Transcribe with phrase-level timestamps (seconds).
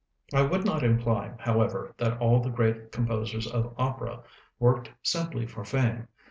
[0.33, 4.23] I would not imply, however, that all the great composers of opera
[4.57, 6.07] worked simply for fame.